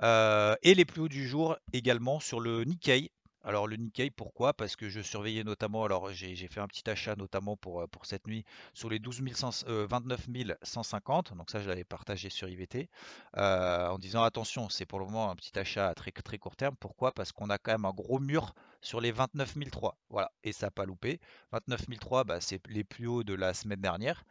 Euh, 0.03 0.57
et 0.63 0.75
les 0.75 0.87
plus 0.87 1.03
hauts 1.03 1.09
du 1.09 1.29
jour 1.29 1.57
également 1.75 2.19
sur 2.19 2.41
le 2.41 2.65
Nikkei 2.65 3.13
alors 3.45 3.67
le 3.67 3.77
Nikkei, 3.77 4.11
pourquoi? 4.11 4.53
Parce 4.55 4.77
que 4.77 4.89
je 4.89 5.01
surveillais 5.01 5.45
notamment, 5.45 5.85
alors 5.85 6.13
j'ai 6.13 6.35
fait 6.49 6.61
un 6.61 6.69
petit 6.69 6.89
achat 6.89 7.17
notamment 7.17 7.57
pour, 7.57 7.81
euh, 7.83 7.87
cette 8.03 8.27
nuit 8.27 8.45
sur 8.75 8.89
les 8.89 8.99
12 8.99 9.21
29 9.67 10.29
150, 10.63 11.35
donc 11.37 11.51
ça 11.51 11.61
je 11.61 11.69
l'avais 11.69 11.85
partagé 11.85 12.31
sur 12.31 12.49
IVT, 12.49 12.89
euh, 13.37 13.89
en 13.89 13.99
disant 13.99 14.23
attention, 14.23 14.69
c'est 14.69 14.87
pour 14.87 14.99
le 14.99 15.07
moment 15.07 15.31
un 15.31 15.37
petit 15.37 15.59
achat 15.59 15.89
à 15.89 15.95
très, 15.95 16.11
très 16.13 16.39
court 16.39 16.57
terme. 16.57 16.77
Pourquoi? 16.79 17.13
Parce 17.13 17.33
qu'on 17.33 17.51
a 17.51 17.59
quand 17.59 17.73
même 17.73 17.85
un 17.85 17.93
gros 17.93 18.19
mur 18.21 18.55
sur 18.83 19.01
les 19.01 19.13
29 19.13 19.55
003, 19.71 19.97
voilà, 20.11 20.33
et 20.45 20.53
ça 20.53 20.67
n'a 20.67 20.71
pas 20.71 20.85
loupé. 20.85 21.21
29 21.53 21.87
003, 22.01 22.25
bah, 22.25 22.41
c'est 22.41 22.61
les 22.69 22.85
plus 22.85 23.07
hauts 23.07 23.23
de 23.23 23.35
la 23.35 23.55
semaine 23.55 23.81
dernière, 23.81 24.25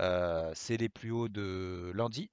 euh, 0.00 0.50
c'est 0.54 0.78
les 0.78 0.88
plus 0.88 1.10
hauts 1.10 1.28
de 1.28 1.92
lundi. 1.94 2.30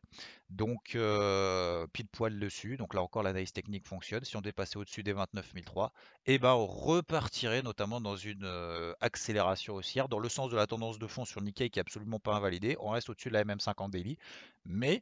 Donc, 0.50 0.96
euh, 0.96 1.86
pile 1.91 2.08
poil 2.08 2.39
dessus. 2.39 2.77
Donc 2.77 2.94
là 2.94 3.01
encore, 3.01 3.24
l'analyse 3.24 3.51
technique 3.51 3.86
fonctionne. 3.86 4.24
Si 4.24 4.38
on 4.38 4.41
dépassait 4.41 4.77
au-dessus 4.77 5.03
des 5.03 5.13
29 5.13 5.53
003, 5.65 5.91
et 6.25 6.39
ben, 6.39 6.53
on 6.53 6.65
repartirait 6.65 7.62
notamment 7.62 8.00
dans 8.00 8.15
une 8.15 8.46
euh, 8.46 8.94
accélération 9.01 9.75
haussière, 9.75 10.08
dans 10.08 10.20
le 10.20 10.29
sens 10.29 10.50
de 10.51 10.55
la 10.55 10.67
tendance 10.67 10.98
de 11.00 11.08
fond 11.08 11.25
sur 11.25 11.41
Nikkei 11.41 11.70
qui 11.70 11.79
est 11.79 11.82
absolument 11.82 12.20
pas 12.20 12.36
invalidée. 12.36 12.77
On 12.79 12.91
reste 12.91 13.10
au-dessus 13.10 13.29
de 13.29 13.34
la 13.34 13.44
MM50 13.44 13.89
daily. 13.89 14.17
Mais 14.65 15.01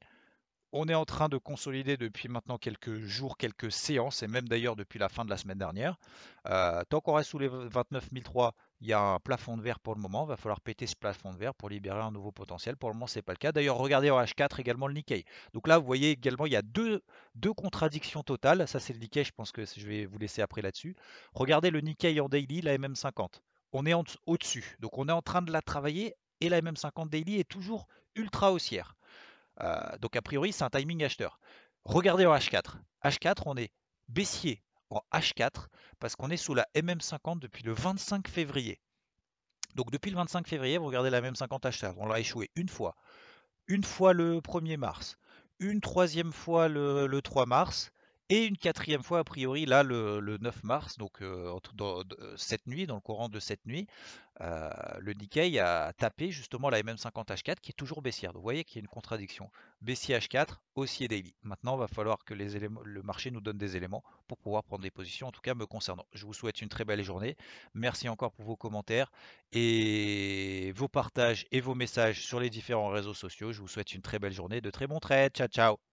on 0.73 0.87
est 0.89 0.95
en 0.95 1.05
train 1.05 1.29
de 1.29 1.37
consolider 1.37 1.97
depuis 1.97 2.27
maintenant 2.27 2.57
quelques 2.57 2.99
jours, 3.01 3.37
quelques 3.37 3.71
séances, 3.71 4.23
et 4.23 4.27
même 4.27 4.47
d'ailleurs 4.47 4.75
depuis 4.75 4.97
la 4.97 5.07
fin 5.07 5.23
de 5.23 5.29
la 5.29 5.37
semaine 5.37 5.59
dernière. 5.59 5.97
Euh, 6.47 6.83
tant 6.89 6.99
qu'on 6.99 7.13
reste 7.13 7.29
sous 7.29 7.37
les 7.37 7.47
29 7.47 8.09
003, 8.23 8.55
il 8.81 8.87
y 8.87 8.93
a 8.93 8.99
un 8.99 9.19
plafond 9.19 9.55
de 9.55 9.61
verre 9.61 9.79
pour 9.79 9.93
le 9.93 10.01
moment. 10.01 10.25
Il 10.25 10.29
va 10.29 10.35
falloir 10.35 10.59
péter 10.59 10.87
ce 10.87 10.95
plafond 10.95 11.31
de 11.31 11.37
verre 11.37 11.53
pour 11.53 11.69
libérer 11.69 12.01
un 12.01 12.11
nouveau 12.11 12.31
potentiel. 12.31 12.75
Pour 12.75 12.89
le 12.89 12.95
moment, 12.95 13.05
ce 13.05 13.19
n'est 13.19 13.21
pas 13.21 13.33
le 13.33 13.37
cas. 13.37 13.51
D'ailleurs, 13.51 13.77
regardez 13.77 14.09
en 14.09 14.19
H4 14.19 14.59
également 14.59 14.87
le 14.87 14.95
Nikkei. 14.95 15.25
Donc 15.53 15.67
là, 15.67 15.77
vous 15.77 15.85
voyez 15.85 16.09
également, 16.09 16.47
il 16.47 16.53
y 16.53 16.57
a 16.57 16.63
deux, 16.63 17.03
deux 17.35 17.53
contradictions 17.53 18.23
totales. 18.23 18.67
Ça, 18.67 18.79
c'est 18.79 18.93
le 18.93 18.99
Nikkei. 18.99 19.23
Je 19.23 19.31
pense 19.31 19.51
que 19.51 19.65
je 19.65 19.87
vais 19.87 20.05
vous 20.05 20.17
laisser 20.17 20.41
après 20.41 20.63
là-dessus. 20.63 20.95
Regardez 21.35 21.69
le 21.69 21.81
Nikkei 21.81 22.19
en 22.19 22.29
daily, 22.29 22.61
la 22.61 22.75
MM50. 22.79 23.41
On 23.73 23.85
est 23.85 23.93
au-dessus. 24.25 24.75
Donc 24.79 24.97
on 24.97 25.07
est 25.07 25.13
en 25.13 25.21
train 25.21 25.43
de 25.43 25.51
la 25.51 25.61
travailler 25.61 26.15
et 26.41 26.49
la 26.49 26.61
MM50 26.61 27.09
daily 27.09 27.39
est 27.39 27.49
toujours 27.49 27.87
ultra 28.15 28.51
haussière. 28.51 28.95
Euh, 29.61 29.97
donc 29.99 30.15
a 30.15 30.21
priori, 30.21 30.51
c'est 30.51 30.63
un 30.63 30.69
timing 30.69 31.03
acheteur. 31.03 31.39
Regardez 31.85 32.25
en 32.25 32.35
H4. 32.35 32.75
H4, 33.03 33.43
on 33.45 33.57
est 33.57 33.71
baissier 34.07 34.63
en 34.89 35.01
H4 35.13 35.67
parce 35.99 36.15
qu'on 36.15 36.29
est 36.29 36.37
sous 36.37 36.53
la 36.53 36.67
MM50 36.75 37.39
depuis 37.39 37.63
le 37.63 37.73
25 37.73 38.27
février. 38.27 38.79
Donc 39.75 39.91
depuis 39.91 40.11
le 40.11 40.17
25 40.17 40.47
février, 40.47 40.77
vous 40.77 40.85
regardez 40.85 41.09
la 41.09 41.21
MM50 41.21 41.61
H4. 41.61 41.95
On 41.97 42.05
l'a 42.05 42.19
échoué 42.19 42.51
une 42.55 42.69
fois. 42.69 42.95
Une 43.67 43.83
fois 43.83 44.13
le 44.13 44.39
1er 44.39 44.77
mars. 44.77 45.17
Une 45.59 45.81
troisième 45.81 46.31
fois 46.31 46.67
le, 46.67 47.21
3 47.21 47.45
mars. 47.45 47.91
Et 48.33 48.45
une 48.47 48.57
quatrième 48.57 49.03
fois, 49.03 49.19
a 49.19 49.23
priori, 49.23 49.67
là, 49.67 49.83
le, 49.83 50.39
9 50.41 50.63
mars, 50.63 50.97
donc 50.97 51.19
cette 52.35 52.65
nuit, 52.65 52.87
dans 52.87 52.95
le 52.95 52.99
courant 52.99 53.29
de 53.29 53.39
cette 53.39 53.63
nuit, 53.67 53.85
le 54.39 55.13
Nikkei 55.13 55.59
a 55.59 55.93
tapé 55.93 56.31
justement 56.31 56.71
la 56.71 56.81
MM50H4 56.81 57.57
qui 57.61 57.69
est 57.69 57.75
toujours 57.77 58.01
baissière. 58.01 58.33
Donc 58.33 58.39
vous 58.39 58.47
voyez 58.47 58.63
qu'il 58.63 58.77
y 58.77 58.79
a 58.79 58.81
une 58.81 58.87
contradiction. 58.87 59.51
Baissier 59.81 60.17
H4, 60.17 60.55
haussier 60.73 61.07
daily. 61.07 61.35
Maintenant, 61.43 61.75
il 61.75 61.81
va 61.81 61.87
falloir 61.87 62.25
que 62.25 62.33
le 62.33 63.03
marché 63.03 63.29
nous 63.29 63.39
donne 63.39 63.59
des 63.59 63.77
éléments 63.77 64.03
pour 64.27 64.39
pouvoir 64.39 64.63
prendre 64.63 64.81
des 64.81 64.89
positions, 64.89 65.27
en 65.27 65.31
tout 65.31 65.41
cas 65.41 65.53
me 65.53 65.67
concernant. 65.67 66.07
Je 66.13 66.25
vous 66.25 66.33
souhaite 66.33 66.59
une 66.63 66.69
très 66.69 66.85
belle 66.85 67.03
journée. 67.03 67.37
Merci 67.75 68.09
encore 68.09 68.31
pour 68.31 68.45
vos 68.45 68.55
commentaires 68.55 69.11
et 69.51 70.73
vos 70.75 70.87
partages 70.87 71.45
et 71.51 71.61
vos 71.61 71.75
messages 71.75 72.25
sur 72.25 72.39
les 72.39 72.49
différents 72.49 72.89
réseaux 72.89 73.13
sociaux. 73.13 73.51
Je 73.51 73.61
vous 73.61 73.67
souhaite 73.67 73.93
une 73.93 74.01
très 74.01 74.17
belle 74.17 74.33
journée, 74.33 74.59
de 74.59 74.71
très 74.71 74.87
bons 74.87 74.99
trades. 74.99 75.33
Ciao, 75.33 75.47
ciao. 75.47 75.92